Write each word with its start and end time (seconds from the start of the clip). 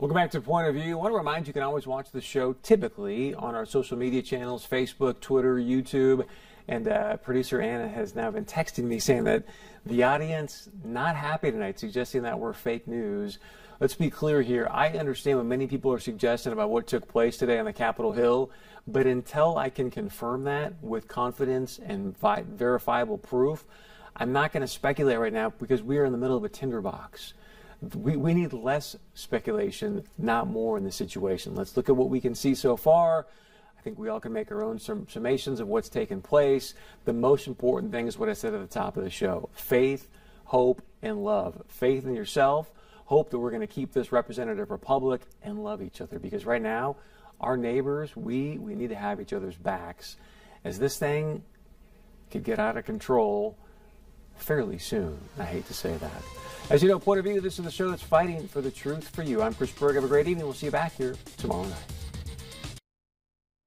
Welcome 0.00 0.14
back 0.14 0.30
to 0.30 0.40
Point 0.40 0.68
of 0.68 0.76
View. 0.76 0.92
I 0.92 0.94
want 0.94 1.12
to 1.12 1.16
remind 1.16 1.46
you, 1.46 1.50
you 1.50 1.54
can 1.54 1.64
always 1.64 1.84
watch 1.84 2.12
the 2.12 2.20
show 2.20 2.52
typically 2.62 3.34
on 3.34 3.56
our 3.56 3.66
social 3.66 3.98
media 3.98 4.22
channels 4.22 4.64
Facebook, 4.64 5.18
Twitter, 5.18 5.56
YouTube. 5.56 6.24
And 6.68 6.86
uh, 6.86 7.16
producer 7.16 7.60
Anna 7.60 7.88
has 7.88 8.14
now 8.14 8.30
been 8.30 8.44
texting 8.44 8.84
me 8.84 9.00
saying 9.00 9.24
that 9.24 9.44
the 9.84 10.04
audience 10.04 10.68
not 10.84 11.16
happy 11.16 11.50
tonight, 11.50 11.80
suggesting 11.80 12.22
that 12.22 12.38
we're 12.38 12.52
fake 12.52 12.86
news. 12.86 13.40
Let's 13.80 13.96
be 13.96 14.08
clear 14.08 14.40
here. 14.40 14.68
I 14.70 14.90
understand 14.90 15.38
what 15.38 15.46
many 15.46 15.66
people 15.66 15.92
are 15.92 15.98
suggesting 15.98 16.52
about 16.52 16.70
what 16.70 16.86
took 16.86 17.08
place 17.08 17.36
today 17.36 17.58
on 17.58 17.64
the 17.64 17.72
Capitol 17.72 18.12
Hill, 18.12 18.52
but 18.86 19.04
until 19.04 19.58
I 19.58 19.68
can 19.68 19.90
confirm 19.90 20.44
that 20.44 20.74
with 20.80 21.08
confidence 21.08 21.80
and 21.84 22.16
vi- 22.16 22.44
verifiable 22.48 23.18
proof, 23.18 23.64
I'm 24.14 24.30
not 24.32 24.52
going 24.52 24.60
to 24.60 24.68
speculate 24.68 25.18
right 25.18 25.32
now 25.32 25.50
because 25.58 25.82
we 25.82 25.98
are 25.98 26.04
in 26.04 26.12
the 26.12 26.18
middle 26.18 26.36
of 26.36 26.44
a 26.44 26.48
tinderbox. 26.48 27.32
We, 27.96 28.16
we 28.16 28.34
need 28.34 28.52
less 28.52 28.96
speculation, 29.14 30.04
not 30.16 30.48
more 30.48 30.76
in 30.76 30.84
the 30.84 30.92
situation. 30.92 31.54
Let's 31.54 31.76
look 31.76 31.88
at 31.88 31.96
what 31.96 32.10
we 32.10 32.20
can 32.20 32.34
see 32.34 32.54
so 32.54 32.76
far. 32.76 33.26
I 33.78 33.82
think 33.82 33.98
we 33.98 34.08
all 34.08 34.18
can 34.18 34.32
make 34.32 34.50
our 34.50 34.62
own 34.62 34.78
summations 34.78 35.60
of 35.60 35.68
what's 35.68 35.88
taken 35.88 36.20
place. 36.20 36.74
The 37.04 37.12
most 37.12 37.46
important 37.46 37.92
thing 37.92 38.08
is 38.08 38.18
what 38.18 38.28
I 38.28 38.32
said 38.32 38.52
at 38.52 38.60
the 38.60 38.66
top 38.66 38.96
of 38.96 39.04
the 39.04 39.10
show 39.10 39.48
faith, 39.54 40.08
hope, 40.44 40.82
and 41.02 41.22
love. 41.22 41.62
Faith 41.68 42.04
in 42.04 42.14
yourself, 42.14 42.72
hope 43.04 43.30
that 43.30 43.38
we're 43.38 43.50
going 43.50 43.60
to 43.60 43.66
keep 43.68 43.92
this 43.92 44.10
representative 44.10 44.70
republic, 44.72 45.22
and 45.42 45.62
love 45.62 45.80
each 45.80 46.00
other. 46.00 46.18
Because 46.18 46.44
right 46.44 46.60
now, 46.60 46.96
our 47.40 47.56
neighbors, 47.56 48.16
we, 48.16 48.58
we 48.58 48.74
need 48.74 48.88
to 48.88 48.96
have 48.96 49.20
each 49.20 49.32
other's 49.32 49.56
backs. 49.56 50.16
As 50.64 50.80
this 50.80 50.98
thing 50.98 51.44
could 52.32 52.42
get 52.42 52.58
out 52.58 52.76
of 52.76 52.84
control 52.84 53.56
fairly 54.38 54.78
soon. 54.78 55.18
I 55.38 55.44
hate 55.44 55.66
to 55.66 55.74
say 55.74 55.96
that. 55.96 56.22
As 56.70 56.82
you 56.82 56.88
know, 56.88 56.98
Point 56.98 57.18
of 57.18 57.24
View, 57.24 57.40
this 57.40 57.58
is 57.58 57.64
the 57.64 57.70
show 57.70 57.90
that's 57.90 58.02
fighting 58.02 58.46
for 58.46 58.60
the 58.60 58.70
truth 58.70 59.08
for 59.08 59.22
you. 59.22 59.42
I'm 59.42 59.54
Chris 59.54 59.72
Berg. 59.72 59.94
Have 59.94 60.04
a 60.04 60.08
great 60.08 60.28
evening. 60.28 60.44
We'll 60.44 60.54
see 60.54 60.66
you 60.66 60.72
back 60.72 60.94
here 60.96 61.16
tomorrow 61.38 61.64
night. 61.64 61.97